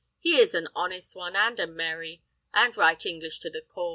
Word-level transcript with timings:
He 0.17 0.39
is 0.39 0.55
an 0.55 0.67
honest 0.73 1.15
one 1.15 1.35
and 1.35 1.59
a 1.59 1.67
merry, 1.67 2.23
and 2.55 2.75
right 2.75 3.05
English 3.05 3.39
to 3.41 3.51
the 3.51 3.61
core. 3.61 3.89